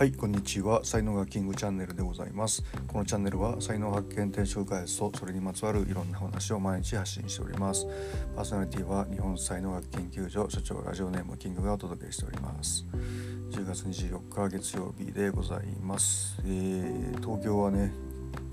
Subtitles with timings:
[0.00, 0.82] はいこんにちは。
[0.82, 2.64] 才能がキングチャンネルでございます。
[2.88, 7.86] このチャンネルは才能発見転職開発とそれにまつわるいろんな話を毎日発信しております。
[8.34, 12.86] パーソナリティは日本才能学研究所所長ラジオネームキングがお届けしております。
[13.50, 17.92] 10月24日月曜日でございます、えー、東京はね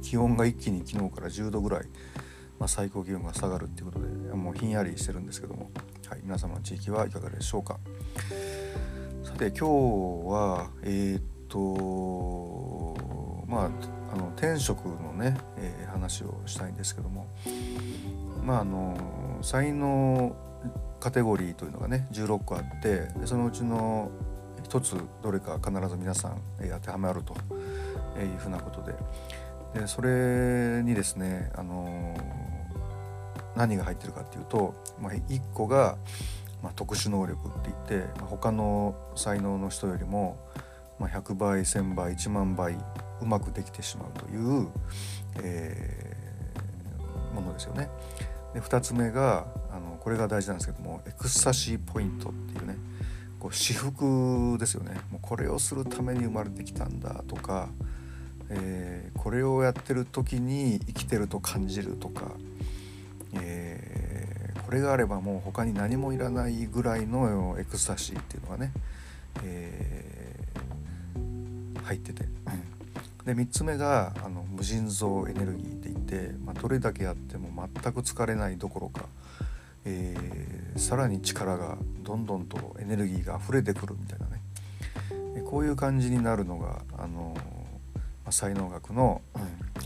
[0.00, 1.88] 気温が一気に昨日から10度ぐらい
[2.60, 5.72] まあ、最高気温が下がるっていうことでもうひんやりしてるんですけども、
[6.08, 7.80] はい、皆様の地域はいかがでしょうか。
[9.24, 11.22] さて今日はえー、っ
[11.52, 12.96] と
[13.46, 13.70] まあ
[14.12, 17.26] あの天職のね、えー、話をしたいんですけども。
[18.44, 18.96] まああの
[19.42, 20.34] 才能
[20.98, 24.10] カテゴリーというのがね16個あってでそのうちの
[24.68, 27.34] 1つどれか必ず皆さん、えー、当てはまると
[28.20, 28.94] いうふうなことで。
[29.74, 32.14] でそれにですねあの
[33.56, 35.96] 何が入ってるかっていうと、まあ、1個が、
[36.62, 40.36] まあ、特殊能力って言って、まあ、他の才能の人よりも
[41.02, 42.78] まあ、100倍1,000倍1万倍
[43.20, 44.68] うまくできてしまうという、
[45.42, 47.88] えー、ものですよね。
[48.54, 52.76] で2つ目があのこれが大事なんですけどもエクスタシーポイントっていうね
[53.40, 57.68] こう私服ですよねもうこれをするために生まれてきたんだとか、
[58.50, 62.30] えー、これをやってる時に生きてると感じるとか、
[63.34, 68.72] えー、これがあればもう他に何もいらないぐらいのエクスタシーっていうのがね、
[69.42, 70.11] え
[71.84, 72.24] 入ってて、
[73.24, 79.06] で3つ目があの無尽蔵エネルギーって言って、まあ、どれだけやっても全く疲れないどころか、
[79.84, 84.42] えー、さらに力がどんどんとエネルギーが溢れてくるみたいなね。
[85.44, 87.36] こういう感じになるのがあの、
[87.94, 89.42] まあ、才能学の,、うん、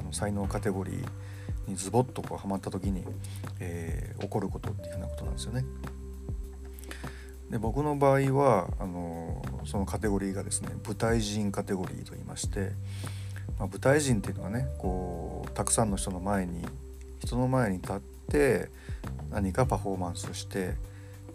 [0.00, 3.04] あの才能カテゴリーにズボッとこうはまった時に、
[3.58, 5.64] えー、起こることっていうふうなことなんですよね。
[7.50, 12.70] で僕の場合はあのそのカテゴリーがですね舞台人カテゴリーと言いまして、
[13.58, 16.64] まあ、舞台人っていうのはねこうたくさんの人の前に
[17.18, 17.96] 人の前に立っ
[18.30, 18.68] て
[19.30, 20.74] 何かパフォーマンスして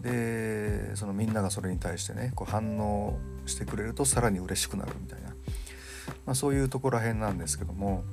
[0.00, 5.34] でそのみんながそれに対してねこう反応してくれるとさらに嬉しくなるみたいな、ま
[6.32, 8.04] あ、そういうとこらへんなんですけども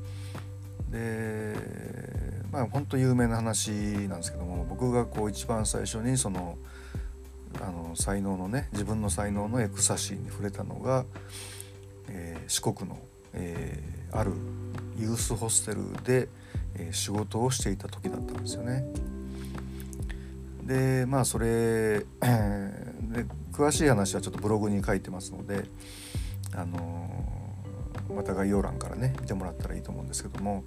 [0.90, 1.54] で
[2.52, 6.58] まあ本当有名な話なんですけども僕がこう一番最初にその
[7.60, 11.06] あの才能のね自分の才能のエクサシーに触れたのが、
[12.08, 12.98] えー、四国の、
[13.34, 14.34] えー、ある
[14.98, 16.30] ユースホステルで、
[16.76, 18.86] えー、仕事をしていた時だったんですよね。
[20.64, 22.06] でまあそれで
[23.52, 25.66] 詳しい話はちょっとブログに書いてますので、
[26.56, 27.10] あの
[28.16, 30.64] また概要欄からね見てもらったらいいと思うんですけども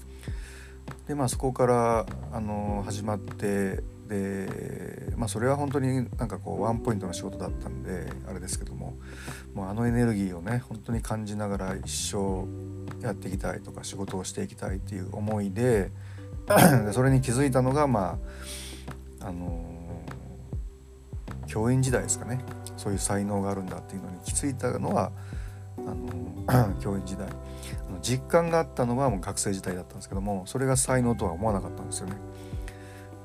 [1.08, 3.82] でまあそこから、あの始まって
[4.14, 8.94] でまあそれは本当になんかこうワンポイントの仕事だったんであれですけども
[9.54, 12.46] もうあのエネルギーをね本当に感じながら一生
[13.04, 15.90] やっていきたいとか仕事をしていきたいっていう思いで
[16.92, 18.18] それに気づいたのがま
[19.20, 19.64] ああの
[21.46, 22.44] 教員時代ですかね
[22.76, 25.12] そういう才能があるんだっていうのに気づいたのは
[25.78, 27.28] あの 教員時代
[28.02, 32.16] 実感があったのはもう学生時代だったんですけどもそれが才能とは思わなかったんですよね。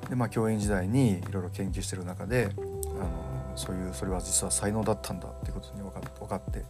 [0.09, 6.63] でまあ教員時代にいろいろ研究してる中であのそういうそれは実は才能だったんだっていうことに分か分かって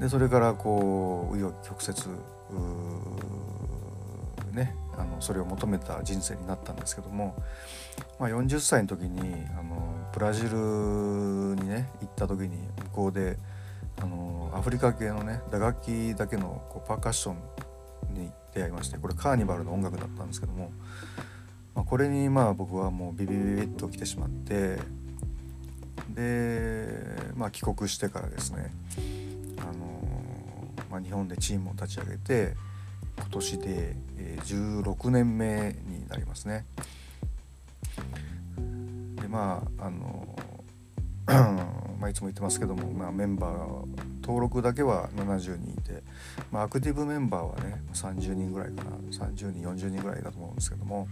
[0.00, 1.94] でそれからこう紆余曲折
[4.54, 7.36] ねあのそれを求めた人生になったんですけども、
[8.18, 9.20] まあ、40歳の時に
[9.58, 12.58] あのブラジルにね行った時に向
[12.92, 13.36] こうで
[14.00, 20.70] あのアフリカ系のね打楽器だけのこうパーカッションに出会いましてこれカーニバルの音楽だったんですけども
[21.74, 24.78] まあ、これにまあ僕はもうビビビビッと来てしまって
[26.08, 26.88] で、
[27.34, 28.70] まあ、帰国してからですね、
[29.58, 29.72] あの
[30.90, 32.54] まあ、日本でチームを立ち上げて
[33.16, 33.96] 今年で
[34.44, 36.64] 16年目になりますね。
[39.20, 40.36] でまああの
[41.98, 43.86] まあ、いつも言ってますけども、まあ、メンバー
[44.20, 46.02] 登録だけは70人いて、
[46.52, 51.08] まあ、アクティブメンバーはね30人ぐらいかな30人40人ぐらいだと思うんですけども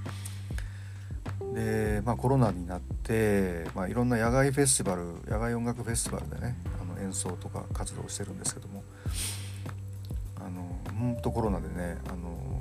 [1.54, 8.82] で、まあ、コロナになって、まあ、いろんな野外フェスティバル野外音楽フェスティバルでねあの演奏とか活動してるんですけども
[10.40, 12.52] あのほんとコロナでね、あの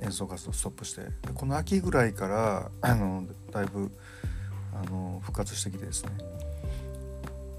[0.00, 1.02] 演奏活動ストップして
[1.34, 3.90] この秋ぐらいからあのだいぶ
[4.74, 6.10] あの復活してきてですね。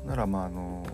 [0.05, 0.85] ならまああの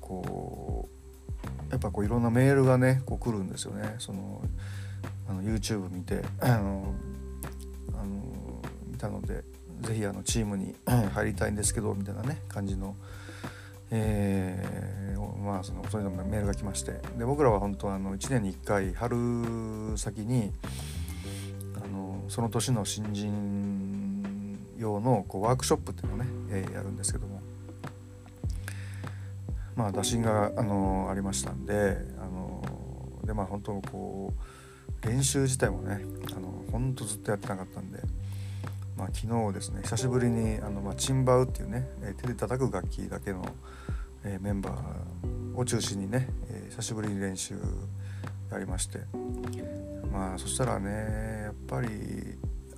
[0.00, 3.94] こうやっぱこういろんなメールがねこう来るんですよね。
[3.98, 4.42] その
[5.28, 6.94] あの YouTube 見てあの
[9.00, 9.42] たので
[9.80, 12.94] 是非あのチームに入りたいんですけどみたいなね感じの、
[13.90, 17.00] えー、まあそのそういうのメールが来まして。
[17.18, 20.52] で僕らは本当はあの1年に1回春先に
[21.82, 27.40] あのその年の新人用のこうワークショップっていうのをね、えー、やるんですけども。
[29.76, 32.62] まあ打診があのありましたんであの
[33.24, 34.30] でまあ本当こ
[35.02, 36.04] う練習自体もね
[36.36, 38.00] あの本当ずっとやってなかったんで。
[39.00, 41.88] まあ、昨日ですね久しぶりにあの、まあ、チンバウっていうね
[42.20, 43.42] 手で叩く楽器だけの、
[44.24, 47.54] え、メンバーを中心にね、え、久しぶりに練習
[48.52, 48.98] やりまして。
[50.12, 51.88] まあそしたらねやっぱり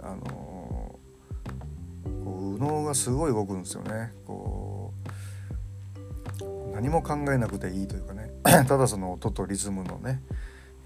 [0.00, 1.00] あのこ
[2.36, 4.12] う右脳がすごい動くんですよね。
[4.26, 4.92] こ
[6.40, 8.30] う何も考えなくていいというかね。
[8.44, 10.22] ただその音とリズムのね、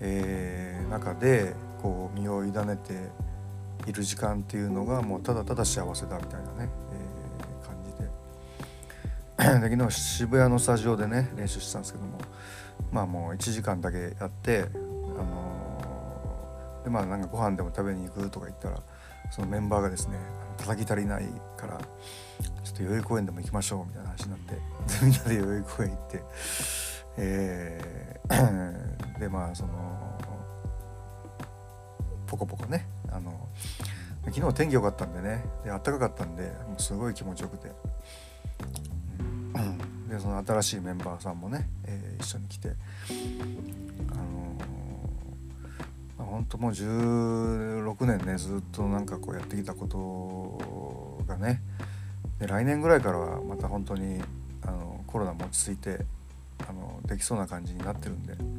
[0.01, 3.11] えー、中でこう身を委ねて
[3.87, 8.09] いる時間っていうのがもうただただ幸せだみたいなね、えー、感じで。
[9.69, 12.19] で昨日渋谷のスタジオでね練習してたんですけども
[12.91, 14.79] まあもう1時間だけやってあ
[15.23, 18.81] のー、でまあなんかご飯でも食べに行くとか言ったら
[19.31, 20.19] そのメンバーがですね
[20.57, 21.25] 叩き足りない
[21.57, 24.55] からちょっと代々木公園でも行きましょうみたいな話になって
[25.05, 26.23] みんなで代々木公園行って、
[27.19, 30.17] えー、 でまあその
[32.27, 33.49] ポコポコねあの
[34.27, 35.45] 昨日天気良かったんでね。
[35.65, 37.71] で暖かかったんでもうすごい気持ちよくて、
[39.55, 42.73] うん、でその新しいメンバーさんもね、えー、一緒に来て。
[44.11, 44.25] あの
[46.19, 51.63] まあ、ほんともう16年ねずっとなんかこうやってきたことがね。
[52.39, 54.23] で来年ぐらいからはまた本当に
[54.63, 56.05] あのコロナも落ち着いて
[56.69, 58.56] あのできそうな感じになってるんで。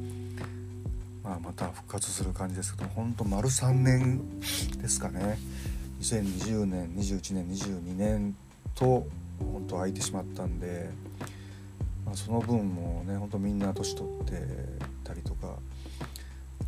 [1.28, 4.40] まあ、また復活する感じですけどほんと丸3年
[4.82, 5.38] ですかね
[6.00, 8.36] 2020年21年22年
[8.74, 9.06] と
[9.38, 10.90] 本当空いてしまったんで、
[12.06, 14.42] まあ、その分もねほんとみんな年取って
[15.04, 15.58] たりとか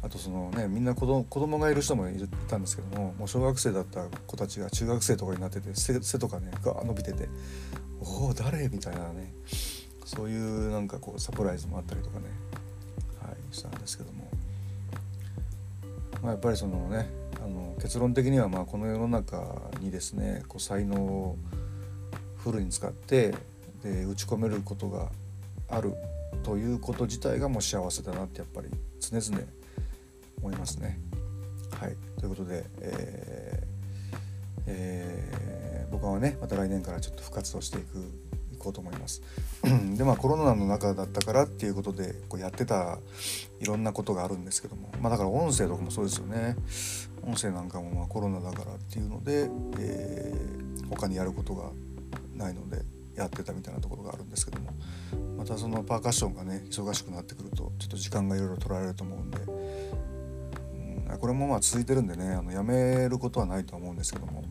[0.04, 2.14] あとそのねみんな子供子供がいる人もい
[2.50, 7.30] たんですけどももう小学生だった子たちが中学生とかになってて背とかねが伸びてて
[8.04, 9.32] 「おお誰?」みたいなね
[10.04, 12.26] そういうなんかこうサプライズもあったりとかね、
[13.22, 14.19] はい、したんですけども
[16.22, 17.10] まあ、やっぱりそのね
[17.44, 21.38] あの結論的にはまあこの世の中にですねこう才能を
[22.38, 23.34] フルに使って
[23.84, 25.10] で打ち込めることが
[25.70, 25.94] ある
[26.44, 28.70] ということ自体がもう幸せだなってやっぱり
[29.00, 29.44] 常々
[30.42, 31.00] 思いますね。
[31.80, 33.70] はいということで、えー
[34.68, 38.12] えー、僕はねまた来年からちょっと復活をしていく
[38.60, 39.22] こうと思います。
[39.96, 43.00] でまあコロナの中だったからっていうことでこうやってた
[43.60, 44.92] いろんなことがあるんですけども。
[45.02, 46.56] まあだから音声とかもそうですよね。
[47.24, 51.72] 音声なんかもまあコロナだからっていうので、えー、他にやることが
[52.36, 52.84] ないので
[53.16, 54.70] やってたみたいなところがあるんですけども。
[55.38, 59.38] またそのパーカッションがね忙しくなってくるとちょっと時間がいろいろ取られると思うんで、
[61.12, 64.44] うん、これもまあ続いてるんでねあのやめることはないとは思うんですけども。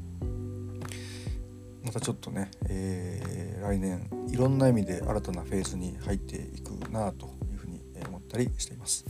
[1.88, 9.06] またちょっとね、えー、来年いろんな意味で新たなフェーズに入っていくなというふうに思ったりしています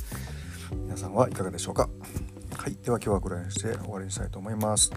[0.84, 1.88] 皆さんはいかがでしょうか？
[2.56, 4.90] はい、では今日はこれにして終わりにしたいと思います。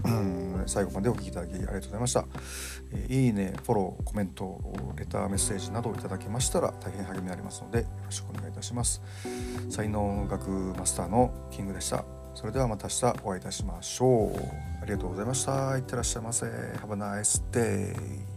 [0.66, 2.26] 最後までお聴きいただきありがとうございました。
[2.92, 4.60] えー、いいね、フォロー、コメント、
[4.96, 9.02] レター、メッセージなどをいただけましたら大変励みになりますのでよろしくお願いいたします。
[9.70, 12.21] 才能学マスターのキングでした。
[12.34, 14.38] それではまた明日お会いいたしましょう。
[14.82, 15.78] ありがとうございました。
[15.78, 16.46] いってらっしゃいませ。
[16.46, 18.31] Have a nice day.